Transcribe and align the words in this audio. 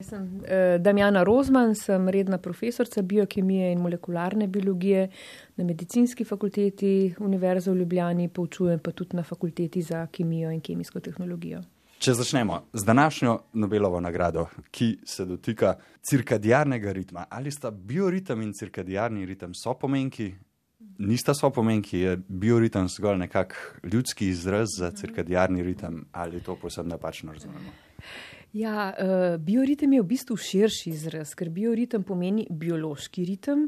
Sem 0.00 0.22
uh, 0.22 0.78
Damjana 0.78 1.24
Rozman, 1.24 1.74
sem 1.74 2.08
redna 2.08 2.38
profesorica 2.38 3.02
biokemije 3.02 3.72
in 3.72 3.80
molekularne 3.82 4.46
biologije 4.46 5.08
na 5.56 5.64
medicinski 5.64 6.24
fakulteti 6.24 7.14
Univerze 7.18 7.70
v 7.70 7.80
Ljubljani, 7.80 8.28
poučujem 8.28 8.78
pa 8.78 8.92
tudi 8.92 9.16
na 9.16 9.22
fakulteti 9.22 9.82
za 9.82 10.06
kemijo 10.06 10.52
in 10.54 10.60
kemijsko 10.60 11.00
tehnologijo. 11.00 11.64
Če 11.98 12.14
začnemo 12.14 12.60
z 12.72 12.84
današnjo 12.86 13.34
Nobelovo 13.52 14.00
nagrado, 14.00 14.46
ki 14.70 15.00
se 15.04 15.26
dotika 15.26 15.74
cirkadijarnega 16.10 16.92
ritma, 16.92 17.26
ali 17.28 17.50
sta 17.50 17.70
bioritem 17.70 18.42
in 18.42 18.54
cirkadijarni 18.54 19.26
ritem 19.26 19.50
so 19.54 19.74
pomenki? 19.74 20.30
Nista 20.98 21.34
so 21.34 21.50
pomenki, 21.50 21.98
je 21.98 22.16
bioritem 22.28 22.86
zgolj 22.88 23.18
nekak 23.18 23.80
ljudski 23.82 24.28
izraz 24.28 24.78
za 24.78 24.90
cirkadijarni 24.90 25.62
ritem 25.62 26.04
ali 26.12 26.40
to 26.40 26.54
posebno 26.54 26.94
napačno 26.94 27.32
razumemo? 27.32 27.87
Ja, 28.56 28.94
uh, 28.96 29.36
bioritem 29.36 29.92
je 29.92 30.02
v 30.02 30.08
bistvu 30.08 30.36
širši 30.40 30.90
izraz, 30.90 31.34
ker 31.36 31.50
bioritem 31.52 32.04
pomeni 32.04 32.46
biološki 32.48 33.26
ritem. 33.28 33.66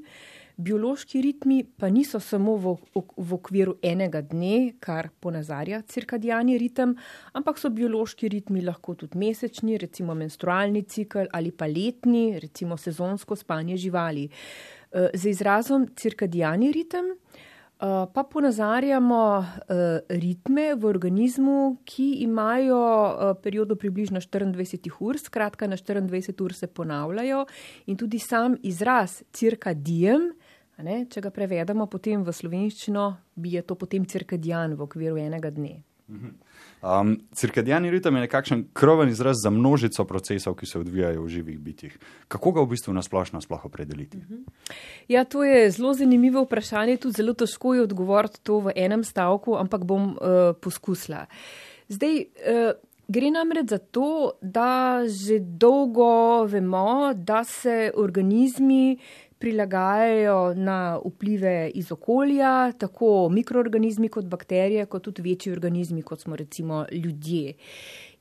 Biološki 0.61 1.21
ritmi 1.25 1.59
pa 1.65 1.89
niso 1.93 2.21
samo 2.21 2.57
v, 2.61 2.73
v, 2.95 3.27
okviru 3.37 3.79
enega 3.85 4.21
dne, 4.25 4.75
kar 4.81 5.09
ponazarja 5.21 5.81
cirkadijani 5.89 6.59
ritem, 6.61 6.95
ampak 7.37 7.61
so 7.61 7.71
biološki 7.73 8.29
ritmi 8.33 8.65
lahko 8.65 8.97
tudi 9.05 9.21
mesečni, 9.21 9.79
recimo 9.81 10.17
menstrualni 10.17 10.85
cikl 10.89 11.29
ali 11.33 11.53
pa 11.53 11.69
letni, 11.69 12.41
recimo 12.41 12.77
sezonsko 12.77 13.37
spanje 13.37 13.77
živali. 13.81 14.29
Uh, 14.29 15.13
z 15.15 15.33
izrazom 15.33 15.89
cirkadijani 15.97 16.73
ritem 16.73 17.13
uh, 17.13 17.47
pa 18.15 18.25
ponazarjamo 18.25 19.39
uh, 19.39 19.47
ritme 20.09 20.75
v 20.75 20.85
organizmu, 20.85 21.79
ki 21.85 22.21
imajo 22.27 22.77
uh, 22.77 23.31
periodo 23.43 23.77
približno 23.77 24.21
24 24.21 24.91
ur, 25.01 25.19
skratka 25.19 25.67
na 25.67 25.77
24 25.77 26.45
ur 26.45 26.55
se 26.55 26.67
ponavljajo 26.67 27.47
in 27.87 27.97
tudi 27.97 28.19
sam 28.19 28.57
izraz 28.63 29.23
cirkadijem, 29.33 30.29
ne, 30.85 31.07
če 31.09 31.21
ga 31.21 31.31
prevedemo 31.33 31.87
potem 31.87 32.25
v 32.25 32.33
slovenščino, 32.33 33.07
bi 33.37 33.57
je 33.57 33.63
to 33.63 33.75
potem 33.81 34.05
cirkadijan 34.05 34.77
v 34.77 34.85
okviru 34.85 35.17
enega 35.17 35.51
dne. 35.51 35.81
Mhm. 36.11 36.37
Um, 36.83 37.21
cirkadijani 37.33 37.91
ritem 37.91 38.17
je 38.17 38.21
nekakšen 38.21 38.65
kroven 38.73 39.09
izraz 39.09 39.37
za 39.43 39.51
množico 39.51 40.05
procesov, 40.05 40.55
ki 40.57 40.67
se 40.67 40.79
odvijajo 40.79 41.23
v 41.23 41.29
živih 41.29 41.59
bitjih. 41.59 41.99
Kako 42.29 42.53
ga 42.53 42.63
v 42.65 42.71
bistvu 42.73 42.95
nasplošno 42.97 43.41
sploh 43.41 43.65
opredeliti? 43.65 44.17
Mhm. 44.17 44.37
Ja, 45.09 45.25
to 45.25 45.45
je 45.45 45.71
zelo 45.71 45.93
zanimivo 45.95 46.43
vprašanje, 46.43 46.97
tudi 46.97 47.21
zelo 47.21 47.35
težko 47.35 47.75
je 47.75 47.83
odgovoriti 47.83 48.41
to 48.43 48.61
v 48.65 48.73
enem 48.77 49.05
stavku, 49.05 49.59
ampak 49.61 49.85
bom 49.85 50.15
uh, 50.17 50.57
poskusila. 50.61 51.27
Zdaj, 51.89 52.17
uh, 52.17 52.73
gre 53.09 53.31
namreč 53.31 53.69
za 53.69 53.79
to, 53.79 54.33
da 54.41 55.03
že 55.05 55.41
dolgo 55.41 56.45
vemo, 56.49 57.13
da 57.15 57.45
se 57.45 57.93
organizmi 57.95 58.97
prilagajajo 59.41 60.55
na 60.55 60.99
vplive 61.05 61.71
iz 61.75 61.93
okolja, 61.93 62.73
tako 62.73 63.29
mikroorganizmi 63.33 64.09
kot 64.13 64.29
bakterije, 64.29 64.85
kot 64.87 65.09
tudi 65.09 65.25
večji 65.25 65.53
organizmi, 65.53 66.03
kot 66.03 66.21
smo 66.21 66.37
recimo 66.37 66.85
ljudje. 66.93 67.55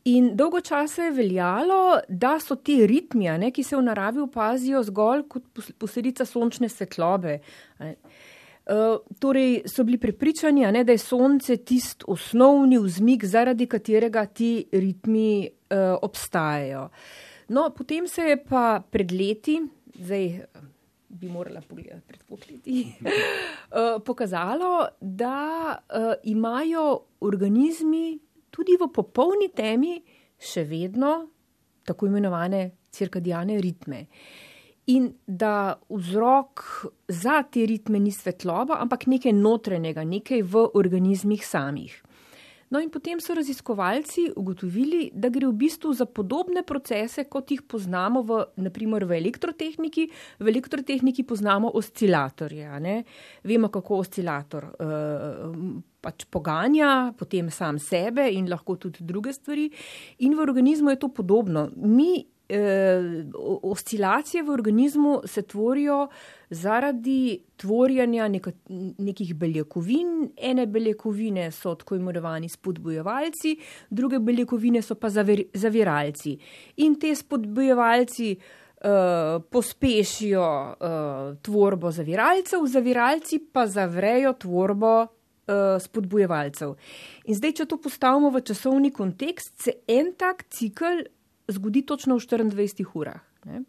In 0.07 0.31
dolgo 0.35 0.61
časa 0.61 1.09
je 1.09 1.11
veljalo, 1.11 1.99
da 2.07 2.37
so 2.39 2.55
ti 2.55 2.79
ritmi, 2.87 3.27
ne, 3.37 3.51
ki 3.51 3.63
se 3.63 3.75
v 3.75 3.83
naravi 3.83 4.23
opazijo 4.23 4.83
zgolj 4.87 5.25
kot 5.27 5.43
posledica 5.77 6.25
sončne 6.25 6.69
svetlobe. 6.71 7.39
Uh, 7.79 9.01
torej, 9.19 9.63
so 9.67 9.83
bili 9.83 9.97
prepričani, 9.97 10.63
ne, 10.71 10.83
da 10.87 10.95
je 10.95 11.03
sonce 11.03 11.57
tisti 11.57 12.05
osnovni 12.07 12.79
vzmik, 12.79 13.25
zaradi 13.25 13.67
katerega 13.67 14.25
ti 14.25 14.53
ritmi 14.71 15.49
uh, 15.49 15.97
obstajajo. 16.01 16.87
No, 17.49 17.69
potem 17.75 18.07
se 18.07 18.29
je 18.29 18.43
pa 18.43 18.81
pred 18.91 19.11
leti, 19.11 19.57
zdaj 19.99 20.27
bi 21.09 21.27
morala 21.27 21.61
pogledati 21.61 22.07
pred 22.07 22.23
pokleti, 22.27 22.85
uh, 23.01 23.97
pokazalo, 24.07 24.87
da 25.01 25.75
uh, 25.75 26.13
imajo 26.23 26.99
organizmi 27.19 28.19
tudi 28.49 28.77
v 28.79 28.89
popolni 28.93 29.49
temi 29.55 29.97
še 30.39 30.63
vedno 30.69 31.13
tako 31.85 32.07
imenovane 32.07 32.69
cirkadijane 32.91 33.57
ritme. 33.61 34.05
In 34.89 35.09
da 35.25 35.79
vzrok 35.89 36.63
za 37.07 37.43
te 37.43 37.65
ritme 37.65 37.99
ni 37.99 38.11
svetloba, 38.11 38.79
ampak 38.81 39.05
nekaj 39.07 39.33
notrenega, 39.33 40.03
nekaj 40.03 40.41
v 40.41 40.63
organizmih 40.73 41.45
samih. 41.45 41.93
No, 42.69 42.79
in 42.79 42.89
potem 42.93 43.17
so 43.19 43.33
raziskovalci 43.33 44.27
ugotovili, 44.37 45.09
da 45.13 45.31
gre 45.33 45.47
v 45.49 45.55
bistvu 45.57 45.93
za 45.97 46.05
podobne 46.05 46.61
procese, 46.61 47.25
kot 47.25 47.49
jih 47.49 47.63
poznamo 47.65 48.21
v, 48.21 48.43
naprimer, 48.61 49.07
v 49.09 49.17
elektrotehniki. 49.17 50.05
V 50.37 50.51
elektrotehniki 50.53 51.25
poznamo 51.25 51.71
oscilatorje. 51.73 52.69
Vemo, 53.49 53.71
kako 53.73 54.03
oscilator 54.03 54.69
uh, 54.69 55.55
pač 55.99 56.27
poganja, 56.29 57.09
potem 57.17 57.49
sam 57.49 57.79
sebe 57.81 58.29
in 58.29 58.45
lahko 58.49 58.77
tudi 58.77 59.01
druge 59.01 59.33
stvari. 59.33 59.71
In 60.21 60.37
v 60.37 60.45
organizmu 60.45 60.93
je 60.93 61.01
to 61.01 61.09
podobno. 61.09 61.71
Mi 61.73 62.21
oscilacije 63.61 64.43
v 64.43 64.49
organizmu 64.49 65.21
se 65.25 65.41
tvorijo 65.41 66.07
zaradi 66.49 67.43
tvorjanja 67.57 68.27
neka, 68.27 68.51
nekih 68.97 69.35
beljakovin. 69.35 70.31
Ene 70.37 70.65
beljakovine 70.67 71.51
so 71.51 71.75
tako 71.75 71.95
imenovani 71.95 72.49
spodbujevalci, 72.49 73.57
druge 73.89 74.19
beljakovine 74.19 74.81
so 74.81 74.95
pa 74.95 75.09
zavir, 75.09 75.43
zaviralci. 75.53 76.37
In 76.77 76.95
te 76.99 77.15
spodbujevalci 77.15 78.35
uh, 78.35 79.43
pospešijo 79.49 80.75
uh, 80.79 81.37
tvorbo 81.41 81.91
zaviralcev, 81.91 82.65
zaviralci 82.65 83.39
pa 83.53 83.67
zavrejo 83.67 84.33
tvorbo. 84.33 85.07
Uh, 85.49 85.81
spodbujevalcev. 85.81 86.75
In 87.25 87.33
zdaj, 87.33 87.55
če 87.57 87.65
to 87.65 87.79
postavimo 87.81 88.29
v 88.29 88.43
časovni 88.45 88.91
kontekst, 88.93 89.55
se 89.57 89.71
en 89.89 90.11
tak 90.13 90.43
cikl 90.53 90.99
zgodi 91.49 91.85
točno 91.85 92.15
v 92.15 92.19
24 92.19 92.85
urah. 92.93 93.21
Ne? 93.45 93.63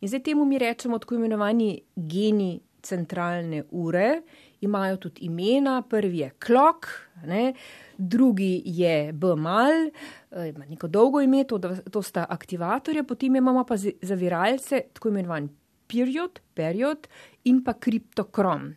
In 0.00 0.08
zdaj 0.08 0.22
temu 0.22 0.44
mi 0.44 0.58
rečemo 0.58 0.98
tako 0.98 1.14
imenovani 1.14 1.80
geni 1.96 2.60
centralne 2.82 3.64
ure, 3.70 4.22
imajo 4.60 4.96
tudi 4.96 5.26
imena, 5.28 5.82
prvi 5.82 6.18
je 6.18 6.30
klok, 6.30 6.86
ne? 7.24 7.54
drugi 7.98 8.62
je 8.64 9.12
BML, 9.12 9.90
eh, 10.30 10.48
ima 10.48 10.66
neko 10.66 10.88
dolgo 10.88 11.20
ime, 11.20 11.44
to, 11.44 11.58
to 11.90 12.02
sta 12.02 12.26
aktivatorje, 12.28 13.04
potem 13.04 13.36
imamo 13.36 13.64
pa 13.64 13.76
zaviralce, 13.76 14.80
tako 14.92 15.08
imenovani 15.08 15.48
period, 15.86 16.40
period 16.54 17.08
in 17.44 17.64
pa 17.64 17.72
kriptokrom. 17.72 18.74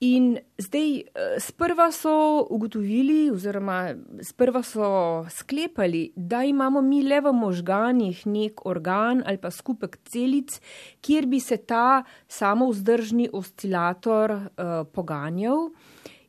In 0.00 0.38
zdaj, 0.56 0.96
eh, 0.96 1.04
sprva 1.40 1.90
so 1.92 2.46
ugotovili, 2.50 3.30
oziroma 3.30 3.94
sprva 4.22 4.62
so 4.62 5.26
sklepali, 5.28 6.12
da 6.16 6.40
imamo 6.44 6.80
mi 6.80 7.02
le 7.02 7.20
v 7.20 7.32
možganjih 7.32 8.22
nek 8.26 8.64
organ 8.66 9.22
ali 9.26 9.36
pa 9.36 9.50
skupek 9.50 9.98
celic, 10.08 10.60
kjer 11.04 11.26
bi 11.26 11.40
se 11.40 11.56
ta 11.56 12.04
samovzdržni 12.28 13.28
oscilator 13.32 14.30
uh, 14.30 14.88
poganjal. 14.92 15.68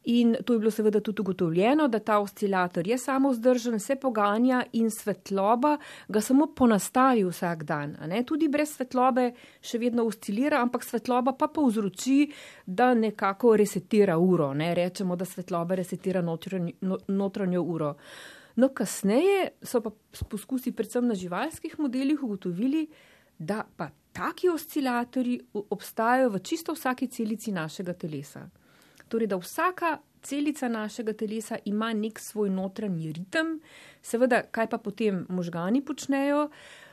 In 0.03 0.35
to 0.45 0.53
je 0.53 0.59
bilo 0.59 0.71
seveda 0.71 0.99
tudi 0.99 1.21
ugotovljeno, 1.21 1.87
da 1.87 1.99
ta 1.99 2.19
oscilator 2.19 2.87
je 2.87 2.97
samo 2.97 3.29
vzdržen, 3.29 3.79
se 3.79 3.95
poganja 3.95 4.63
in 4.73 4.89
svetloba 4.91 5.77
ga 6.07 6.21
samo 6.21 6.47
ponastavi 6.55 7.23
vsak 7.23 7.63
dan. 7.63 7.95
Tudi 8.25 8.47
brez 8.49 8.73
svetlobe 8.75 9.31
še 9.61 9.77
vedno 9.77 10.07
oscilira, 10.09 10.61
ampak 10.61 10.83
svetloba 10.83 11.35
pa 11.37 11.47
povzroči, 11.47 12.31
da 12.65 12.93
nekako 12.93 13.55
resetira 13.61 14.17
uro. 14.17 14.53
Ne? 14.53 14.73
Rečemo, 14.75 15.15
da 15.15 15.25
svetloba 15.25 15.77
resetira 15.77 16.21
notranjo, 16.21 16.73
no, 16.81 16.97
notranjo 17.07 17.61
uro. 17.61 17.95
No, 18.55 18.71
kasneje 18.73 19.51
so 19.63 19.83
pa 19.85 19.91
poskusi 20.29 20.73
predvsem 20.75 21.05
na 21.07 21.15
živalskih 21.15 21.77
modelih 21.79 22.23
ugotovili, 22.23 22.87
da 23.37 23.63
pa 23.77 23.91
taki 24.11 24.49
oscilatori 24.49 25.39
obstajajo 25.53 26.29
v 26.29 26.39
čisto 26.39 26.73
vsaki 26.73 27.07
celici 27.07 27.51
našega 27.51 27.93
telesa. 27.93 28.49
Torej, 29.11 29.27
da 29.27 29.35
vsaka 29.35 29.97
celica 30.23 30.69
našega 30.69 31.13
telesa 31.13 31.57
ima 31.65 31.93
nek 31.93 32.19
svoj 32.19 32.49
notranji 32.49 33.11
ritem, 33.11 33.57
seveda, 34.01 34.43
kaj 34.47 34.69
pa 34.69 34.77
potem 34.77 35.25
možgani 35.29 35.83
počnejo. 35.85 36.47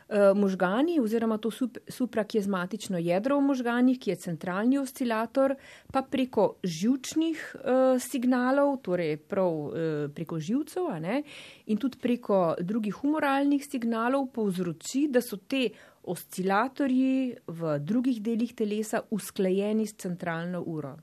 Uh, 0.08 0.32
možgani, 0.32 0.94
oziroma 1.00 1.36
to 1.36 1.50
suprakizmatično 1.88 2.96
jedro 2.98 3.36
v 3.36 3.42
možganjih, 3.44 3.98
ki 4.00 4.10
je 4.10 4.16
centralni 4.16 4.78
oscilator, 4.80 5.52
pa 5.92 6.00
preko 6.00 6.46
žilčnih 6.64 7.42
uh, 7.54 8.00
signalov, 8.00 8.78
torej 8.88 9.18
prav 9.20 9.52
uh, 9.52 9.74
preko 10.14 10.38
živcev, 10.40 10.88
in 11.66 11.76
tudi 11.76 12.00
preko 12.00 12.56
drugih 12.60 12.94
humoralnih 13.02 13.66
signalov, 13.68 14.30
povzroči, 14.32 15.10
da 15.12 15.20
so 15.20 15.36
te 15.36 15.68
oscilatorji 16.08 17.36
v 17.46 17.76
drugih 17.78 18.22
delih 18.22 18.54
telesa 18.56 19.02
usklajeni 19.10 19.86
s 19.86 19.92
centralno 20.00 20.64
uro. 20.64 20.96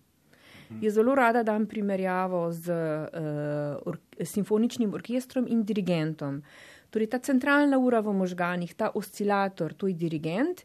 Jaz 0.81 0.94
zelo 0.94 1.15
rada 1.15 1.44
dam 1.44 1.65
primerjavo 1.69 2.51
z 2.51 2.71
uh, 2.71 3.88
or 3.88 4.00
simfoničnim 4.21 4.94
orkestrom 4.94 5.47
in 5.47 5.63
dirigentom. 5.63 6.41
Torej, 6.89 7.09
ta 7.12 7.19
centralna 7.19 7.77
ura 7.77 8.00
v 8.01 8.13
možganih, 8.15 8.73
ta 8.73 8.91
oscilator, 8.95 9.73
to 9.73 9.88
je 9.88 9.94
dirigent, 10.00 10.63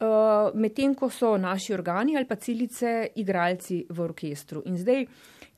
uh, 0.00 0.52
medtem 0.54 0.94
ko 0.94 1.10
so 1.10 1.36
naši 1.40 1.74
organi 1.74 2.16
ali 2.16 2.28
pa 2.28 2.36
celice 2.36 3.08
igralci 3.16 3.86
v 3.88 4.02
orkestru. 4.04 4.62
In 4.68 4.76
zdaj, 4.78 5.06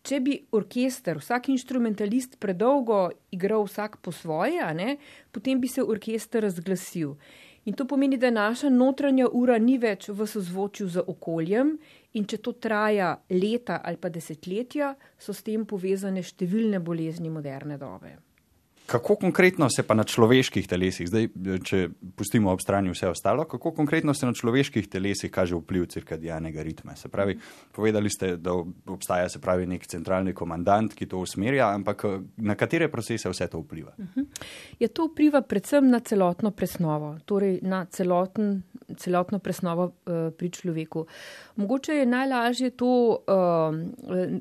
če 0.05 0.21
bi 0.21 0.37
orkester, 0.53 1.19
vsak 1.19 1.49
instrumentalist 1.53 2.39
predolgo 2.41 3.09
igral 3.33 3.65
vsak 3.65 3.99
po 4.05 4.13
svoje, 4.13 4.61
ne, 4.77 4.97
potem 5.33 5.61
bi 5.61 5.69
se 5.69 5.83
orkester 5.83 6.45
razglasil. 6.45 7.17
In 7.65 7.75
to 7.75 7.87
pomeni, 7.89 8.19
da 8.21 8.31
naša 8.31 8.69
notranja 8.69 9.29
ura 9.33 9.57
ni 9.59 9.79
več 9.79 10.09
v 10.09 10.27
sozvočju 10.29 10.89
z 10.89 11.05
okoljem, 11.09 11.79
in 12.13 12.27
če 12.29 12.39
to 12.45 12.53
traja 12.53 13.15
leta 13.31 13.81
ali 13.85 13.97
pa 13.97 14.11
desetletja, 14.13 14.95
so 15.19 15.33
s 15.33 15.43
tem 15.43 15.65
povezane 15.65 16.23
številne 16.23 16.83
bolezni 16.85 17.33
moderne 17.33 17.79
dobe. 17.81 18.19
Kako 18.95 19.17
konkretno 19.17 19.67
se 19.71 19.83
pa 19.83 19.95
na 19.95 20.05
človeških 20.07 20.69
telesih, 20.71 21.09
zdaj, 21.11 21.25
če 21.67 21.79
pustimo 22.15 22.53
ob 22.55 22.61
strani 22.63 22.93
vse 22.93 23.09
ostalo, 23.11 23.43
kako 23.51 23.73
konkretno 23.75 24.15
se 24.15 24.27
na 24.29 24.31
človeških 24.39 24.87
telesih 24.87 25.33
kaže 25.35 25.59
vpliv 25.59 25.89
cirkadijanega 25.91 26.63
ritma? 26.63 26.95
Se 26.95 27.11
pravi, 27.11 27.35
povedali 27.75 28.11
ste, 28.11 28.37
da 28.37 28.55
obstaja 28.87 29.27
se 29.29 29.41
pravi 29.43 29.67
nek 29.67 29.89
centralni 29.91 30.31
komandant, 30.31 30.95
ki 30.95 31.09
to 31.11 31.19
usmerja, 31.19 31.73
ampak 31.75 32.05
na 32.37 32.55
katere 32.55 32.87
procese 32.93 33.33
vse 33.33 33.51
to 33.51 33.65
vpliva? 33.65 33.97
Uh 33.99 34.05
mhm. 34.05 34.21
-huh. 34.21 34.47
Ja, 34.79 34.89
to 34.89 35.09
vpliva 35.11 35.43
predvsem 35.43 35.91
na 35.91 35.99
celotno 36.01 36.51
presnovo, 36.51 37.17
torej 37.25 37.59
na 37.63 37.85
celoten, 37.91 38.63
celotno 38.95 39.39
presnovo 39.39 39.85
uh, 39.85 40.31
pri 40.37 40.51
človeku. 40.51 41.07
Mogoče 41.57 41.95
je 41.95 42.07
najlažje 42.07 42.71
to 42.71 43.19
uh, 43.19 43.75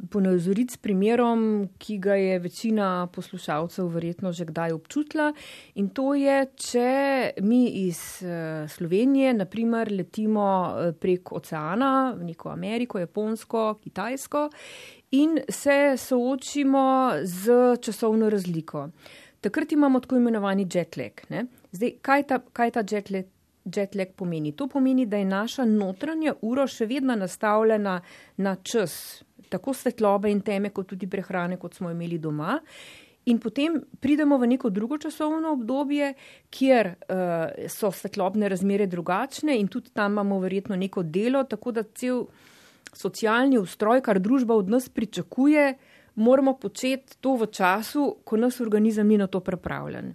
ponazoriti 0.09 0.73
s 0.73 0.77
primerom, 0.77 1.69
ki 1.77 1.97
ga 1.97 2.15
je 2.15 2.39
večina 2.39 3.07
poslušalcev 3.13 3.87
verjetno 3.87 4.31
že 4.31 4.45
kdaj 4.45 4.71
občutila. 4.71 5.33
In 5.75 5.89
to 5.89 6.13
je, 6.13 6.45
če 6.55 6.91
mi 7.41 7.67
iz 7.87 8.23
uh, 8.23 8.69
Slovenije, 8.69 9.33
naprimer, 9.33 9.91
letimo 9.91 10.47
prek 10.99 11.31
oceana 11.31 12.13
v 12.17 12.31
neko 12.31 12.49
Ameriko, 12.49 12.99
Japonsko, 12.99 13.79
Kitajsko 13.83 14.49
in 15.13 15.39
se 15.49 15.93
soočimo 15.97 17.11
z 17.23 17.77
časovno 17.81 18.29
razliko. 18.29 18.89
Takrat 19.41 19.71
imamo 19.71 19.99
tako 19.99 20.15
imenovani 20.15 20.67
jetlag. 20.73 21.11
Zdaj, 21.71 21.91
kaj 22.01 22.23
ta, 22.23 22.39
kaj 22.53 22.71
ta 22.71 22.83
jetlag, 22.91 23.25
jetlag 23.65 24.15
pomeni? 24.15 24.51
To 24.51 24.67
pomeni, 24.67 25.05
da 25.05 25.17
je 25.17 25.25
naša 25.25 25.65
notranja 25.65 26.35
ura 26.41 26.67
še 26.67 26.85
vedno 26.85 27.15
nastavljena 27.15 28.01
na 28.37 28.55
čas, 28.55 29.23
tako 29.49 29.73
svetlobe 29.73 30.31
in 30.31 30.41
teme, 30.41 30.69
kot 30.69 30.91
tudi 30.93 31.07
prehrane, 31.07 31.57
kot 31.57 31.75
smo 31.75 31.91
imeli 31.91 32.17
doma. 32.19 32.59
In 33.25 33.39
potem 33.39 33.77
pridemo 34.03 34.35
v 34.37 34.49
neko 34.51 34.69
drugo 34.69 34.97
časovno 34.99 35.53
obdobje, 35.55 36.13
kjer 36.51 36.89
uh, 36.91 37.67
so 37.71 37.91
svetlobne 37.91 38.49
razmere 38.51 38.87
drugačne 38.87 39.55
in 39.59 39.69
tudi 39.71 39.93
tam 39.95 40.11
imamo 40.11 40.41
verjetno 40.43 40.75
neko 40.75 41.03
delo, 41.03 41.43
tako 41.47 41.71
da 41.71 41.83
cel 41.83 42.25
socialni 42.93 43.57
ustroj, 43.57 44.01
kar 44.03 44.19
družba 44.19 44.57
od 44.59 44.69
nas 44.69 44.89
pričakuje, 44.89 45.77
moramo 46.15 46.57
početi 46.59 47.17
to 47.21 47.37
v 47.39 47.47
času, 47.47 48.09
ko 48.23 48.37
nas 48.37 48.59
organizem 48.61 49.07
ni 49.07 49.17
na 49.17 49.27
to 49.27 49.39
pripravljen. 49.39 50.13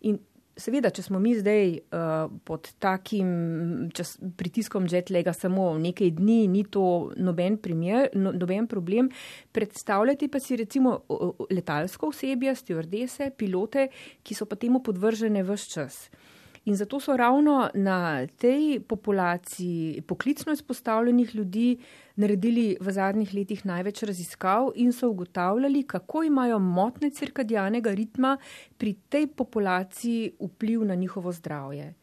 In 0.00 0.18
Seveda, 0.60 0.90
če 0.92 1.04
smo 1.06 1.18
mi 1.22 1.32
zdaj 1.38 1.70
uh, 1.78 2.32
pod 2.44 2.68
takim 2.82 3.30
čas, 3.96 4.16
pritiskom 4.36 4.86
jetlega 4.90 5.32
samo 5.36 5.72
nekaj 5.80 6.12
dni, 6.18 6.40
ni 6.52 6.64
to 6.68 6.84
noben, 7.16 7.56
primer, 7.62 8.10
no, 8.14 8.34
noben 8.36 8.68
problem. 8.68 9.08
Predstavljati 9.56 10.28
pa 10.28 10.40
si 10.42 10.58
recimo 10.60 10.98
letalsko 11.50 12.10
osebje, 12.12 12.54
stewardese, 12.60 13.30
pilote, 13.36 13.88
ki 14.22 14.36
so 14.36 14.48
pa 14.50 14.60
temu 14.60 14.82
podvržene 14.84 15.44
vse 15.48 15.72
čas. 15.72 16.02
In 16.64 16.76
zato 16.76 17.00
so 17.00 17.16
ravno 17.16 17.70
na 17.74 18.26
tej 18.26 18.80
populaciji 18.80 20.02
poklicno 20.06 20.52
izpostavljenih 20.52 21.34
ljudi 21.34 21.78
naredili 22.16 22.76
v 22.80 22.92
zadnjih 22.92 23.34
letih 23.34 23.64
največ 23.66 24.02
raziskav 24.02 24.72
in 24.74 24.92
so 24.92 25.08
ugotavljali, 25.08 25.82
kako 25.82 26.22
imajo 26.22 26.58
motne 26.58 27.10
cirkadijanega 27.10 27.94
ritma 27.94 28.36
pri 28.78 28.92
tej 29.08 29.26
populaciji 29.26 30.32
vpliv 30.40 30.84
na 30.84 30.94
njihovo 30.94 31.32
zdravje. 31.32 31.94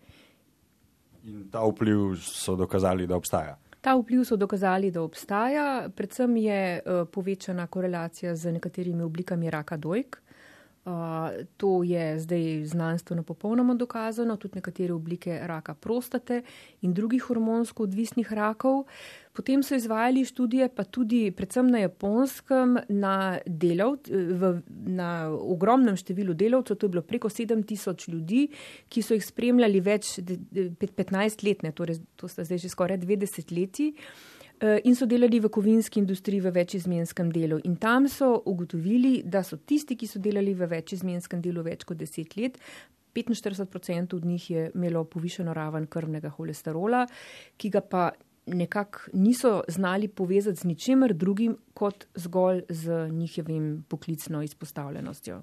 In 1.24 1.50
ta 1.52 1.62
vpliv 1.62 2.16
so 2.16 2.56
dokazali, 2.56 3.08
da 3.08 3.16
obstaja. 3.16 3.58
Ta 3.82 3.94
vpliv 3.96 4.24
so 4.24 4.36
dokazali, 4.36 4.92
da 4.92 5.02
obstaja. 5.02 5.90
Predvsem 5.96 6.38
je 6.38 6.80
uh, 6.80 7.08
povečana 7.12 7.68
korelacija 7.68 8.36
z 8.36 8.52
nekaterimi 8.52 9.04
oblikami 9.04 9.50
raka 9.50 9.78
dojk. 9.78 10.18
To 11.58 11.84
je 11.84 12.20
zdaj 12.20 12.66
znanstveno 12.66 13.24
popolnoma 13.24 13.74
dokazano, 13.74 14.38
tudi 14.38 14.56
nekatere 14.56 14.94
oblike 14.94 15.40
raka 15.44 15.74
prostate 15.74 16.42
in 16.82 16.94
drugih 16.94 17.24
hormonsko 17.24 17.84
odvisnih 17.84 18.34
rakov. 18.34 18.86
Potem 19.34 19.64
so 19.64 19.76
izvajali 19.76 20.24
študije, 20.26 20.70
pa 20.70 20.84
tudi 20.84 21.32
predvsem 21.32 21.68
na 21.68 21.82
japonskem, 21.84 22.78
na, 22.90 23.40
delov, 23.46 23.98
v, 24.08 24.54
na 24.88 25.28
ogromnem 25.30 26.00
številu 26.00 26.34
delavcev, 26.34 26.80
to 26.80 26.88
je 26.88 26.96
bilo 26.96 27.04
preko 27.04 27.30
7000 27.30 28.08
ljudi, 28.14 28.48
ki 28.90 29.04
so 29.04 29.18
jih 29.18 29.28
spremljali 29.28 29.84
več 29.84 30.16
15 30.24 31.46
let, 31.46 31.68
ne, 31.68 31.76
torej 31.76 32.00
to 32.16 32.32
sta 32.32 32.48
zdaj 32.48 32.64
že 32.64 32.72
skoraj 32.72 33.04
20 33.04 33.54
leti. 33.54 33.92
Eh, 33.92 34.37
in 34.84 34.96
so 34.96 35.06
delali 35.06 35.40
v 35.40 35.50
kovinski 35.54 36.00
industriji 36.00 36.42
v 36.42 36.52
večizmenskem 36.52 37.32
delu. 37.32 37.60
In 37.64 37.76
tam 37.76 38.08
so 38.10 38.42
ugotovili, 38.46 39.22
da 39.26 39.44
so 39.44 39.58
tisti, 39.58 39.96
ki 39.96 40.08
so 40.08 40.20
delali 40.20 40.54
v 40.58 40.66
večizmenskem 40.72 41.42
delu 41.42 41.64
več 41.64 41.86
kot 41.86 41.98
deset 41.98 42.38
let, 42.38 42.58
45% 43.18 44.16
od 44.16 44.26
njih 44.26 44.50
je 44.52 44.72
imelo 44.76 45.04
povišeno 45.04 45.54
raven 45.54 45.88
krvnega 45.88 46.30
holesterola, 46.30 47.08
ki 47.58 47.70
ga 47.70 47.82
pa 47.82 48.10
nekako 48.48 49.00
niso 49.14 49.64
znali 49.68 50.08
povezati 50.08 50.58
z 50.58 50.64
ničemer 50.64 51.14
drugim 51.14 51.58
kot 51.74 52.08
zgolj 52.16 52.62
z 52.70 53.10
njihovim 53.12 53.86
poklicno 53.88 54.44
izpostavljenostjo. 54.44 55.42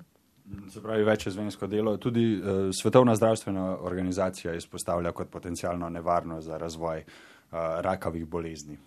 Se 0.68 0.82
pravi, 0.82 1.04
večizmensko 1.04 1.66
delo 1.66 1.96
tudi 1.96 2.36
uh, 2.36 2.70
Svetovna 2.72 3.14
zdravstvena 3.14 3.78
organizacija 3.80 4.54
izpostavlja 4.54 5.12
kot 5.12 5.30
potencijalno 5.30 5.88
nevarno 5.88 6.40
za 6.40 6.56
razvoj 6.56 6.98
uh, 6.98 7.33
rakavih 7.52 8.26
bolezni. 8.26 8.78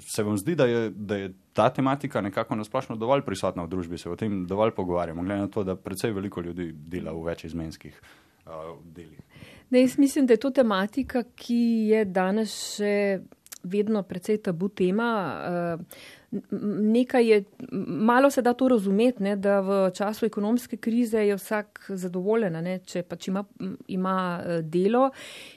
Se 0.00 0.22
vam 0.22 0.38
zdi, 0.38 0.54
da 0.54 0.66
je, 0.66 0.90
da 0.90 1.16
je 1.16 1.32
ta 1.52 1.68
tematika 1.70 2.20
nekako 2.20 2.54
nasplošno 2.54 2.96
dovolj 2.96 3.22
prisotna 3.22 3.62
v 3.62 3.68
družbi, 3.68 3.98
se 3.98 4.10
o 4.10 4.16
tem 4.16 4.46
dovolj 4.46 4.70
pogovarjamo, 4.70 5.22
glede 5.22 5.40
na 5.40 5.48
to, 5.48 5.64
da 5.64 5.76
predvsej 5.76 6.12
veliko 6.12 6.40
ljudi 6.40 6.72
dela 6.72 7.12
v 7.12 7.24
večizmenskih 7.26 8.00
uh, 8.46 8.52
delih? 8.84 9.20
Ne, 9.70 9.80
jaz 9.80 9.98
mislim, 9.98 10.26
da 10.26 10.32
je 10.32 10.40
to 10.40 10.50
tematika, 10.50 11.22
ki 11.36 11.62
je 11.90 12.04
danes 12.04 12.54
še 12.76 13.20
vedno 13.64 14.02
precej 14.02 14.42
tabu 14.44 14.68
tema. 14.68 15.10
Uh, 15.80 15.80
nekaj 16.50 17.28
je, 17.28 17.44
malo 17.86 18.30
se 18.30 18.42
da 18.42 18.52
to 18.52 18.68
razumeti, 18.68 19.22
ne, 19.22 19.36
da 19.36 19.60
v 19.60 19.90
času 19.94 20.26
ekonomske 20.26 20.76
krize 20.76 21.18
je 21.18 21.36
vsak 21.36 21.84
zadovoljen, 21.88 22.58
ne, 22.64 22.78
če 22.84 23.02
pač 23.02 23.28
ima, 23.28 23.44
ima 23.88 24.16
eh, 24.40 24.62
delo 24.62 25.10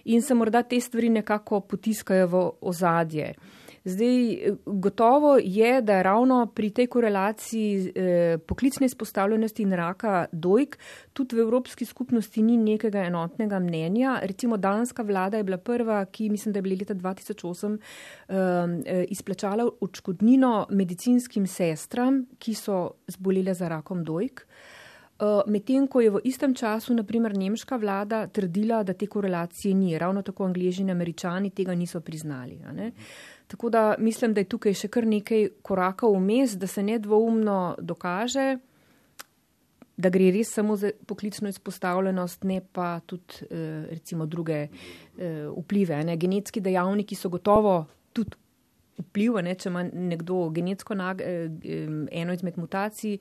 in 0.06 0.22
se 0.22 0.34
morda 0.34 0.64
te 0.64 0.80
stvari 0.80 1.10
nekako 1.10 1.60
potiskajo 1.60 2.28
v 2.28 2.44
ozadje. 2.62 3.34
Zdaj, 3.88 4.52
gotovo 4.66 5.38
je, 5.44 5.82
da 5.82 6.02
ravno 6.02 6.46
pri 6.56 6.70
tej 6.70 6.88
korelaciji 6.88 7.92
eh, 7.96 8.38
poklicne 8.38 8.86
izpostavljenosti 8.86 9.64
in 9.64 9.72
raka 9.74 10.26
dojk 10.32 10.78
tudi 11.14 11.36
v 11.36 11.40
Evropski 11.40 11.86
skupnosti 11.86 12.42
ni 12.42 12.58
nekega 12.58 13.06
enotnega 13.08 13.60
mnenja. 13.60 14.20
Recimo, 14.24 14.58
danska 14.58 15.04
vlada 15.04 15.38
je 15.38 15.44
bila 15.44 15.58
prva, 15.58 16.06
ki 16.06 16.30
mislim, 16.30 16.54
da 16.54 16.58
je 16.58 16.62
bila 16.62 16.76
leta 16.80 16.96
2008 16.96 17.78
eh, 18.28 19.06
izplačala 19.10 19.70
odškodnino 19.82 20.68
medicinskim 20.70 21.48
sestram, 21.48 22.26
ki 22.40 22.54
so 22.54 22.92
zbolele 23.08 23.54
za 23.54 23.70
rakom 23.70 24.04
dojk. 24.04 24.44
Uh, 25.20 25.42
Medtem 25.48 25.88
ko 25.88 25.98
je 26.02 26.12
v 26.14 26.20
istem 26.30 26.54
času, 26.54 26.94
naprimer, 26.94 27.34
nemška 27.34 27.78
vlada 27.82 28.28
trdila, 28.28 28.84
da 28.84 28.94
te 28.94 29.08
korelacije 29.10 29.74
ni, 29.74 29.98
ravno 29.98 30.22
tako 30.22 30.46
angliži 30.46 30.84
in 30.84 30.92
američani 30.94 31.50
tega 31.50 31.76
niso 31.76 32.02
priznali. 32.02 32.60
Tako 33.48 33.70
da 33.70 33.96
mislim, 34.00 34.34
da 34.34 34.44
je 34.44 34.50
tukaj 34.52 34.76
še 34.76 34.90
kar 34.92 35.08
nekaj 35.08 35.50
korakov 35.64 36.18
vmes, 36.18 36.58
da 36.60 36.68
se 36.68 36.84
nedvoumno 36.84 37.76
dokaže, 37.80 38.58
da 39.98 40.12
gre 40.14 40.30
res 40.36 40.52
samo 40.54 40.76
za 40.78 40.92
poklicno 41.08 41.50
izpostavljenost, 41.50 42.44
ne 42.44 42.60
pa 42.62 43.00
tudi 43.06 43.48
uh, 43.48 43.88
recimo 43.90 44.26
druge 44.26 44.68
uh, 44.68 45.48
vplive. 45.64 46.04
Ne? 46.06 46.18
Genetski 46.18 46.62
dejavniki 46.62 47.16
so 47.16 47.32
gotovo 47.34 47.80
tudi 48.14 48.38
vpliv, 48.98 49.40
ne? 49.42 49.56
če 49.56 49.72
ima 49.72 49.86
nekdo 49.88 50.50
genetsko 50.54 50.98
nag, 50.98 51.24
uh, 51.24 51.48
eno 52.12 52.36
izmed 52.36 52.60
mutacij 52.62 53.18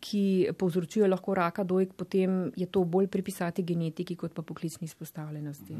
ki 0.00 0.48
povzročijo 0.58 1.06
lahko 1.10 1.34
raka 1.34 1.64
dojk, 1.64 1.92
potem 1.98 2.52
je 2.56 2.66
to 2.66 2.84
bolj 2.84 3.08
pripisati 3.10 3.62
genetiki 3.62 4.16
kot 4.16 4.34
pa 4.34 4.42
poklicni 4.42 4.86
izpostavljenosti. 4.86 5.76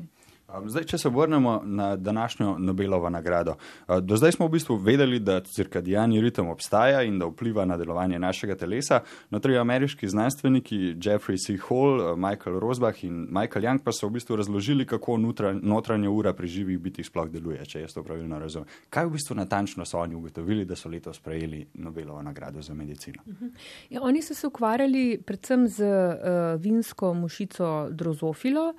Zdaj, 0.48 0.84
če 0.88 0.98
se 0.98 1.10
vrnemo 1.12 1.60
na 1.64 1.96
današnjo 1.96 2.54
Nobelovo 2.58 3.10
nagrado. 3.10 3.54
Do 4.00 4.16
zdaj 4.16 4.32
smo 4.32 4.46
v 4.46 4.50
bistvu 4.50 4.76
vedeli, 4.76 5.18
da 5.20 5.40
cirkadijani 5.40 6.20
ritem 6.20 6.48
obstaja 6.48 7.02
in 7.02 7.18
da 7.18 7.26
vpliva 7.28 7.64
na 7.68 7.76
delovanje 7.76 8.18
našega 8.18 8.54
telesa. 8.56 9.00
No, 9.30 9.38
tri 9.44 9.58
ameriški 9.58 10.08
znanstveniki, 10.08 10.76
Jeffrey 10.76 11.36
C. 11.36 11.58
Hall, 11.68 12.16
Michael 12.16 12.60
Rosbach 12.60 13.04
in 13.04 13.26
Michael 13.30 13.64
Young, 13.64 13.82
pa 13.84 13.92
so 13.92 14.08
v 14.08 14.16
bistvu 14.16 14.38
razložili, 14.40 14.86
kako 14.86 15.18
notranja 15.62 16.10
ura 16.10 16.32
pri 16.32 16.48
živih 16.48 16.78
bitih 16.80 17.06
sploh 17.06 17.28
deluje, 17.28 17.66
če 17.68 17.82
jaz 17.84 17.92
to 17.92 18.02
pravilno 18.02 18.38
razumem. 18.40 18.68
Kaj 18.90 19.04
v 19.04 19.12
bistvu 19.18 19.36
natančno 19.36 19.84
so 19.84 20.00
oni 20.00 20.16
ugotovili, 20.16 20.64
da 20.64 20.76
so 20.76 20.88
letos 20.88 21.20
prejeli 21.20 21.66
Nobelovo 21.74 22.22
nagrado 22.22 22.62
za 22.62 22.74
medicino? 22.74 23.20
Mhm. 23.26 23.52
Ja, 23.90 24.00
oni 24.02 24.22
so 24.22 24.34
se 24.34 24.46
ukvarjali 24.46 25.20
predvsem 25.26 25.68
z 25.68 25.84
uh, 25.84 26.60
vinsko 26.60 27.12
mušico 27.14 27.88
drozofilo 27.90 28.72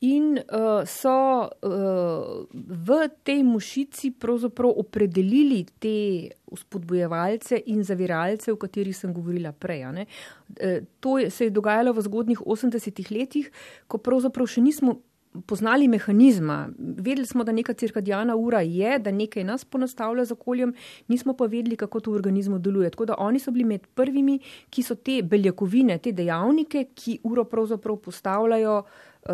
in 0.00 0.38
uh, 0.38 0.80
so 0.88 1.44
uh, 1.44 2.46
v 2.52 3.08
tej 3.22 3.42
mušici 3.44 4.10
pravzaprav 4.16 4.72
opredelili 4.76 5.66
te 5.78 6.30
uspodbojevalce 6.50 7.60
in 7.66 7.84
zaviralce, 7.84 8.52
o 8.52 8.56
katerih 8.56 8.96
sem 8.96 9.12
govorila 9.12 9.52
prej. 9.52 9.84
Uh, 9.84 10.80
to 11.00 11.18
je, 11.18 11.30
se 11.30 11.44
je 11.44 11.50
dogajalo 11.50 11.92
v 11.92 12.04
zgodnih 12.08 12.40
80-ih 12.40 13.10
letih, 13.12 13.52
ko 13.86 14.00
pravzaprav 14.00 14.48
še 14.48 14.64
nismo. 14.64 15.00
Poznali 15.46 15.86
mehanizma, 15.88 16.68
vedeli 16.78 17.26
smo, 17.26 17.44
da 17.44 17.52
neka 17.52 17.72
cirkadijana 17.72 18.34
ura 18.36 18.60
je, 18.60 18.98
da 18.98 19.12
nekaj 19.14 19.44
nas 19.44 19.64
ponastavlja 19.64 20.24
z 20.24 20.32
okoljem, 20.32 20.72
nismo 21.08 21.36
pa 21.38 21.46
vedeli, 21.46 21.76
kako 21.76 22.00
to 22.00 22.10
v 22.10 22.18
organizmu 22.18 22.58
deluje. 22.58 22.90
Tako 22.90 23.06
da 23.12 23.18
oni 23.18 23.38
so 23.38 23.54
bili 23.54 23.64
med 23.64 23.86
prvimi, 23.94 24.40
ki 24.70 24.82
so 24.82 24.94
te 24.98 25.20
beljakovine, 25.22 25.98
te 25.98 26.12
dejavnike, 26.12 26.88
ki 26.94 27.20
uro 27.22 27.44
pravzaprav 27.44 28.00
postavljajo 28.02 28.76
uh, 28.82 29.30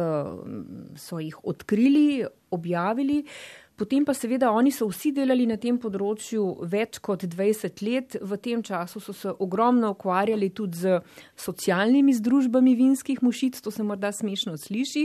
so 1.01 1.21
jih 1.21 1.39
odkrili, 1.45 2.27
objavili. 2.51 3.23
Potem 3.77 4.07
pa 4.09 4.15
seveda 4.17 4.49
oni 4.57 4.71
so 4.73 4.87
vsi 4.89 5.11
delali 5.13 5.45
na 5.45 5.59
tem 5.61 5.77
področju 5.77 6.65
več 6.65 6.97
kot 7.05 7.27
20 7.29 7.83
let. 7.85 8.17
V 8.25 8.39
tem 8.41 8.63
času 8.65 9.03
so 9.05 9.13
se 9.13 9.29
ogromno 9.29 9.91
ukvarjali 9.93 10.49
tudi 10.57 10.81
z 10.81 10.95
socialnimi 11.37 12.15
združbami 12.17 12.73
vinskih 12.79 13.21
mušic, 13.21 13.61
to 13.61 13.69
se 13.69 13.85
morda 13.85 14.15
smešno 14.17 14.57
sliši, 14.57 15.05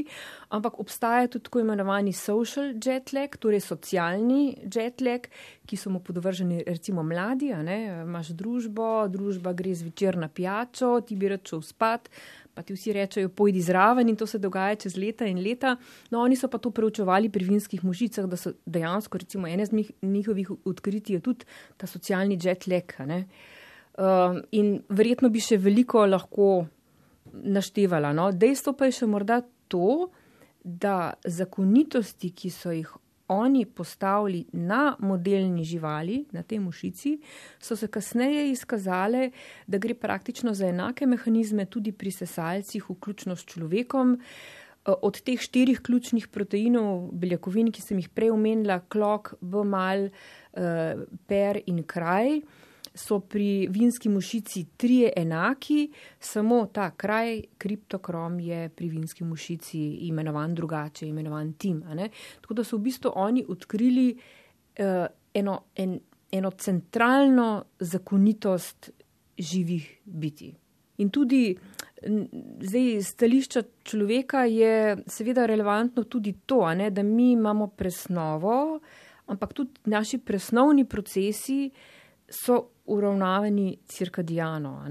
ampak 0.56 0.80
obstaja 0.80 1.28
tudi 1.28 1.50
tako 1.50 1.66
imenovani 1.66 2.16
social 2.16 2.72
jet 2.80 3.12
lag, 3.12 3.36
torej 3.36 3.60
socialni 3.66 4.56
jet 4.64 5.04
lag, 5.04 5.28
ki 5.68 5.76
so 5.76 5.92
mu 5.92 6.00
podvrženi 6.00 6.64
recimo 6.64 7.04
mladi, 7.04 7.52
imaš 7.52 8.32
družbo, 8.40 9.10
družba 9.12 9.52
gre 9.52 9.76
zvečer 9.76 10.16
na 10.16 10.32
pijačo, 10.32 10.96
ti 11.04 11.20
bi 11.20 11.28
račel 11.36 11.60
spat 11.60 12.08
pa 12.54 12.64
ti 12.64 12.76
vsi 12.76 12.94
rečejo, 12.94 13.30
pojdi 13.30 13.62
zraven 13.62 14.10
in 14.10 14.18
to 14.20 14.28
se 14.28 14.40
dogaja 14.40 14.76
čez 14.76 14.98
leta 14.98 15.26
in 15.26 15.40
leta. 15.44 15.76
No, 16.12 16.22
oni 16.22 16.36
so 16.36 16.50
pa 16.52 16.58
to 16.58 16.72
preučevali 16.72 17.30
pri 17.30 17.46
vinskih 17.46 17.84
mužicah, 17.84 18.28
da 18.28 18.38
so 18.38 18.54
dejansko, 18.66 19.18
recimo, 19.18 19.48
ene 19.48 19.66
z 19.66 19.84
njihovih 20.02 20.52
odkritij 20.66 21.22
tudi 21.22 21.46
ta 21.78 21.88
socialni 21.88 22.40
jet 22.42 22.68
lag. 22.68 22.96
Uh, 23.92 24.40
in 24.52 24.80
verjetno 24.90 25.30
bi 25.30 25.42
še 25.44 25.58
veliko 25.60 26.06
lahko 26.06 26.66
naštevala. 27.32 28.14
No? 28.14 28.32
Dejstvo 28.32 28.74
pa 28.78 28.88
je 28.88 29.02
še 29.02 29.08
morda 29.08 29.42
to, 29.72 30.10
da 30.64 31.14
zakonitosti, 31.26 32.32
ki 32.36 32.52
so 32.54 32.72
jih 32.72 32.90
oni 33.32 33.66
postavili 33.66 34.46
na 34.52 34.96
modelni 35.00 35.64
živali, 35.64 36.26
na 36.32 36.44
tej 36.44 36.60
mušici, 36.60 37.18
so 37.60 37.76
se 37.76 37.88
kasneje 37.88 38.50
izkazale, 38.52 39.32
da 39.68 39.78
gre 39.78 39.94
praktično 39.94 40.54
za 40.54 40.68
enake 40.68 41.08
mehanizme 41.08 41.66
tudi 41.66 41.92
pri 41.92 42.12
sesalcih, 42.12 42.90
vključno 42.90 43.36
s 43.36 43.46
človekom. 43.46 44.18
Eh, 44.86 44.94
od 45.02 45.22
teh 45.22 45.40
štirih 45.40 45.80
ključnih 45.82 46.28
proteinov, 46.28 47.12
beljakovin, 47.14 47.72
ki 47.72 47.82
sem 47.82 48.00
jih 48.02 48.10
prej 48.10 48.32
omenila, 48.34 48.80
klok, 48.90 49.36
bmal, 49.42 50.10
eh, 50.54 51.06
per 51.28 51.62
in 51.66 51.84
kraj, 51.84 52.42
so 52.94 53.20
pri 53.20 53.68
vinski 53.72 54.10
mušici 54.10 54.66
trije 54.78 55.14
enaki, 55.16 55.92
samo 56.20 56.66
ta 56.66 56.92
kraj, 56.92 57.42
kriptokrom, 57.58 58.40
je 58.40 58.70
pri 58.70 58.90
vinski 58.90 59.24
mušici 59.24 59.80
imenovan 59.80 60.56
drugače, 60.56 61.08
imenovan 61.08 61.54
tim. 61.54 61.84
Tako 62.42 62.54
da 62.54 62.64
so 62.64 62.78
v 62.78 62.82
bistvu 62.82 63.12
oni 63.16 63.46
odkrili 63.48 64.16
uh, 64.16 65.06
eno, 65.34 65.62
en, 65.76 66.00
eno 66.32 66.52
centralno 66.52 67.64
zakonitost 67.80 68.92
živih 69.38 70.00
biti. 70.06 70.56
In 70.98 71.10
tudi 71.10 71.56
zdaj, 72.62 73.02
stališča 73.04 73.62
človeka 73.84 74.44
je 74.44 74.98
seveda 75.08 75.46
relevantno 75.46 76.04
tudi 76.04 76.34
to, 76.46 76.74
ne, 76.74 76.90
da 76.90 77.04
mi 77.04 77.32
imamo 77.32 77.68
presnovo, 77.68 78.80
ampak 79.26 79.54
tudi 79.54 79.72
naši 79.86 80.18
presnovni 80.18 80.86
procesi 80.86 81.72
so 82.32 82.68
uravnavani 82.92 83.78
cirkadijano, 83.88 84.86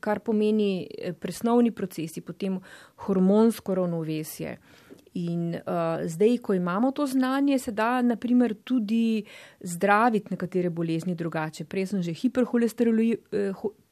kar 0.00 0.20
pomeni 0.20 0.86
eh, 0.86 1.12
presnovni 1.12 1.70
procesi, 1.70 2.20
potem 2.20 2.58
hormonsko 3.06 3.74
ravnovesje. 3.74 4.56
In 5.14 5.50
uh, 5.52 6.00
zdaj, 6.08 6.38
ko 6.40 6.54
imamo 6.56 6.90
to 6.96 7.04
znanje, 7.06 7.58
se 7.58 7.72
da 7.72 8.02
naprimer 8.02 8.54
tudi 8.64 9.24
zdraviti 9.60 10.26
nekatere 10.30 10.70
bolezni 10.70 11.14
drugače. 11.14 11.64
Prej 11.64 11.86
sem 11.86 12.02
že 12.02 12.14
hiperholesterolij. 12.16 13.18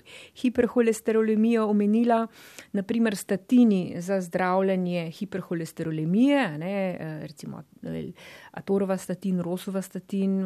Eh, 0.00 0.30
hiperholesterolemijo 0.42 1.66
omenila, 1.66 2.26
naprimer 2.72 3.16
statini 3.16 3.94
za 3.98 4.20
zdravljanje 4.20 5.10
hiperholesterolemije, 5.10 6.58
ne, 6.58 6.98
recimo 7.22 7.62
atorova 8.50 8.96
statin, 8.96 9.40
rosova 9.40 9.82
statin, 9.82 10.40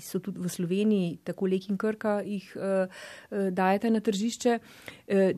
so 0.00 0.18
tudi 0.18 0.38
v 0.38 0.48
Sloveniji, 0.48 1.18
tako 1.24 1.46
lek 1.46 1.68
in 1.70 1.78
krka 1.78 2.20
jih 2.24 2.56
dajete 3.30 3.90
na 3.90 4.00
tržišče. 4.00 4.58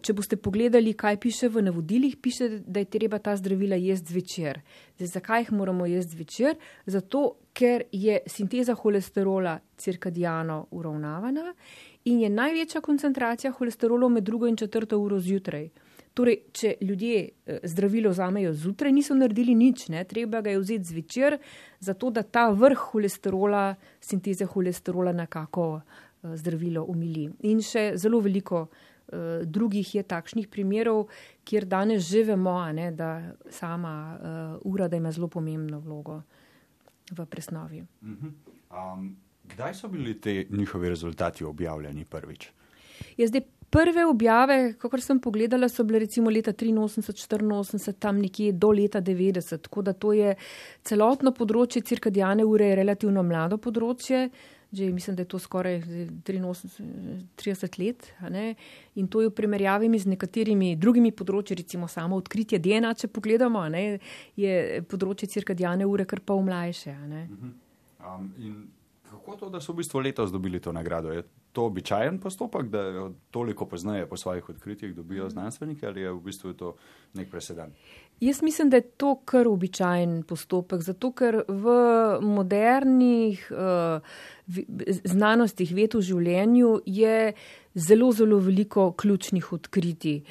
Če 0.02 0.12
boste 0.12 0.36
pogledali, 0.36 0.94
kaj 0.94 1.20
piše 1.20 1.48
v 1.48 1.62
navodilih, 1.62 2.16
piše, 2.22 2.48
da 2.66 2.80
je 2.80 2.90
treba 2.90 3.18
ta 3.18 3.36
zdravila 3.36 3.76
jesti 3.76 4.12
zvečer. 4.12 4.60
Zdaj, 4.96 5.12
zakaj 5.18 5.42
jih 5.42 5.52
moramo 5.52 5.86
jesti 5.86 6.16
zvečer? 6.16 6.56
Zato, 6.86 7.36
ker 7.52 7.82
je 7.92 8.18
sinteza 8.26 8.74
holesterola 8.74 9.58
cirkadijano 9.76 10.66
uravnavana 10.70 11.54
in 12.04 12.20
je 12.20 12.30
največja 12.30 12.80
koncentracija 12.80 13.52
holesterolov 13.52 14.10
med 14.10 14.24
drugo 14.24 14.46
in 14.46 14.56
četrto 14.56 14.98
uro 14.98 15.20
zjutraj. 15.20 15.68
Torej, 16.14 16.38
če 16.52 16.74
ljudje 16.80 17.20
eh, 17.24 17.58
zdravilo 17.64 18.10
vzamejo 18.10 18.52
zjutraj, 18.52 18.92
niso 18.92 19.14
naredili 19.14 19.54
nič, 19.54 19.88
ne? 19.88 20.04
treba 20.04 20.40
ga 20.40 20.50
je 20.50 20.58
vzeti 20.60 20.84
zvečer, 20.84 21.38
zato 21.80 22.10
da 22.10 22.22
ta 22.22 22.50
vrh 22.50 22.78
holesterola, 22.92 23.74
sinteze 24.00 24.44
holesterola 24.44 25.12
nekako 25.12 25.68
uh, 25.72 26.34
zdravilo 26.36 26.84
umili. 26.84 27.30
In 27.48 27.62
še 27.64 27.92
zelo 27.96 28.20
veliko 28.20 28.66
uh, 28.66 29.40
drugih 29.44 29.94
je 29.94 30.02
takšnih 30.02 30.48
primerov, 30.52 31.06
kjer 31.48 31.64
danes 31.64 32.04
že 32.04 32.26
vemo, 32.28 32.58
ne, 32.72 32.90
da 32.92 33.32
sama 33.48 33.96
uh, 34.12 34.72
ura 34.72 34.88
da 34.88 35.00
ima 35.00 35.12
zelo 35.12 35.32
pomembno 35.32 35.80
vlogo 35.80 36.20
v 37.18 37.26
presnovi. 37.26 37.80
Uh 37.80 38.08
-huh. 38.08 38.32
um. 38.94 39.16
Kdaj 39.44 39.74
so 39.74 39.88
bili 39.88 40.20
ti 40.20 40.46
njihovi 40.50 40.88
rezultati 40.88 41.44
objavljeni 41.44 42.04
prvič? 42.04 42.48
Ja, 43.16 43.26
zdaj, 43.26 43.40
prve 43.70 44.04
objave, 44.06 44.74
kot 44.78 45.00
sem 45.02 45.20
pogledala, 45.20 45.68
so 45.68 45.84
bile 45.84 46.02
recimo 46.04 46.30
leta 46.30 46.52
83-84, 46.52 47.92
tam 47.98 48.18
nekje 48.20 48.52
do 48.52 48.70
leta 48.70 49.00
90. 49.00 49.58
Tako 49.58 49.82
da 49.82 49.92
to 49.92 50.12
je 50.12 50.34
celotno 50.84 51.32
področje 51.32 51.82
cirkadijane 51.82 52.44
ure, 52.44 52.66
je 52.66 52.76
relativno 52.76 53.22
mlado 53.22 53.58
področje. 53.58 54.28
Že 54.72 54.88
mislim, 54.92 55.16
da 55.16 55.22
je 55.22 55.28
to 55.28 55.38
skoraj 55.38 55.82
30 55.84 57.78
let. 57.78 58.06
In 58.94 59.08
to 59.08 59.20
je 59.20 59.28
v 59.28 59.34
primerjavi 59.36 59.98
z 59.98 60.08
nekaterimi 60.08 60.76
drugimi 60.76 61.12
področji, 61.12 61.58
recimo 61.60 61.88
samo 61.88 62.16
odkritje 62.16 62.58
DNA, 62.58 62.94
če 62.94 63.12
pogledamo, 63.12 63.66
je 64.36 64.82
področje 64.88 65.28
cirkadijane 65.28 65.84
ure 65.86 66.08
kar 66.08 66.24
pa 66.24 66.34
umlajše. 66.34 66.96
Um, 68.00 68.32
kako 69.12 69.36
to, 69.36 69.48
da 69.50 69.60
so 69.60 69.72
v 69.72 69.82
bistvu 69.82 70.00
letos 70.00 70.32
dobili 70.32 70.60
to 70.60 70.72
nagrado? 70.72 71.12
Je 71.12 71.22
to 71.52 71.66
običajen 71.68 72.18
postopek, 72.18 72.68
da 72.72 73.10
toliko 73.30 73.66
poznajo 73.66 74.06
po 74.06 74.16
svojih 74.16 74.48
odkritjih, 74.48 74.94
dobijo 74.94 75.28
znanstveniki 75.30 75.86
ali 75.86 76.00
je 76.00 76.12
v 76.12 76.20
bistvu 76.20 76.52
to 76.52 76.74
nek 77.14 77.30
preseden? 77.30 77.74
Jaz 78.20 78.42
mislim, 78.42 78.70
da 78.70 78.76
je 78.76 78.88
to 78.96 79.14
kar 79.24 79.48
običajen 79.48 80.22
postopek, 80.22 80.80
zato 80.80 81.12
ker 81.12 81.42
v 81.48 81.76
modernih 82.22 83.46
uh, 83.50 84.00
znanostih, 85.04 85.74
ved 85.74 85.94
v 85.94 86.00
življenju 86.00 86.80
je 86.86 87.32
zelo, 87.74 88.12
zelo 88.12 88.38
veliko 88.38 88.92
ključnih 88.92 89.52
odkritij. 89.52 90.22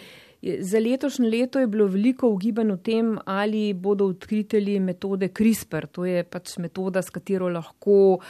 Za 0.41 0.79
letošnje 0.79 1.29
leto 1.29 1.59
je 1.59 1.67
bilo 1.67 1.85
veliko 1.85 2.29
ugibanj 2.29 2.71
o 2.71 2.77
tem, 2.77 3.17
ali 3.25 3.73
bodo 3.73 4.05
odkriteli 4.09 4.79
metode 4.79 5.27
CRISPR. 5.27 5.85
To 5.93 6.05
je 6.05 6.23
pač 6.23 6.57
metoda, 6.57 7.01
s 7.01 7.13
katero 7.13 7.49
lahko 7.49 8.17
uh, 8.17 8.21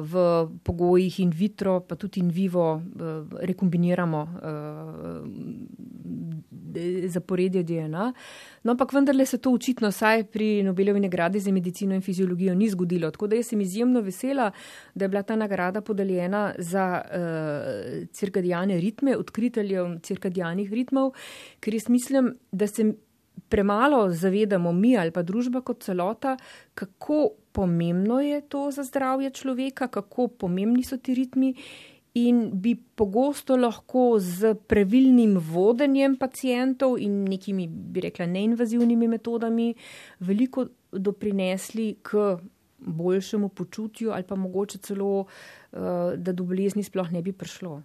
v 0.00 0.14
pogojih 0.64 1.20
in 1.20 1.30
vitro, 1.30 1.80
pa 1.80 2.00
tudi 2.00 2.20
in 2.24 2.30
vivo, 2.32 2.80
uh, 2.80 2.80
rekombiniramo 3.44 4.22
uh, 4.22 4.28
zaporedje 7.12 7.62
DNA. 7.62 8.12
No, 8.64 8.72
ampak 8.72 8.92
vendarle 8.92 9.26
se 9.26 9.38
to 9.38 9.52
očitno, 9.52 9.90
saj 9.92 10.24
pri 10.32 10.62
Nobelovi 10.62 11.00
nagradi 11.00 11.40
za 11.40 11.52
medicino 11.52 11.94
in 11.94 12.00
fiziologijo 12.00 12.54
ni 12.54 12.68
zgodilo. 12.68 13.10
Tako 13.10 13.26
da 13.26 13.36
jaz 13.36 13.52
sem 13.52 13.60
izjemno 13.60 14.00
vesela, 14.00 14.50
da 14.94 15.04
je 15.04 15.08
bila 15.08 15.22
ta 15.22 15.36
nagrada 15.36 15.80
podeljena 15.80 16.54
za 16.58 17.02
uh, 17.04 18.08
cirkadijane 18.12 18.80
ritme, 18.80 19.16
odkriteljev 19.16 19.98
cirkadijanih 20.02 20.72
ritmov, 20.72 21.12
ker 21.60 21.74
jaz 21.74 21.88
mislim, 21.88 22.34
da 22.52 22.66
se 22.66 22.92
premalo 23.48 24.10
zavedamo 24.10 24.72
mi 24.72 24.96
ali 24.98 25.10
pa 25.10 25.22
družba 25.22 25.60
kot 25.60 25.82
celota, 25.82 26.36
kako 26.74 27.30
pomembno 27.52 28.20
je 28.20 28.40
to 28.40 28.70
za 28.70 28.82
zdravje 28.82 29.30
človeka, 29.30 29.88
kako 29.88 30.28
pomembni 30.28 30.84
so 30.84 30.96
ti 30.96 31.14
ritmi 31.14 31.54
in 32.14 32.50
bi 32.52 32.74
pogosto 32.74 33.56
lahko 33.56 34.18
z 34.18 34.54
pravilnim 34.54 35.36
vodenjem 35.38 36.16
pacijentov 36.16 36.96
in 36.98 37.24
nekimi, 37.28 37.68
bi 37.68 38.00
rekla, 38.00 38.26
neinvazivnimi 38.26 39.08
metodami 39.08 39.74
veliko 40.20 40.66
doprinesli 40.92 41.96
k 42.02 42.38
boljšemu 42.78 43.48
počutju 43.48 44.10
ali 44.10 44.22
pa 44.22 44.36
mogoče 44.36 44.78
celo, 44.78 45.26
eh, 45.72 45.78
da 46.16 46.32
do 46.32 46.44
bolezni 46.44 46.82
sploh 46.82 47.12
ne 47.12 47.22
bi 47.22 47.32
prišlo. 47.32 47.82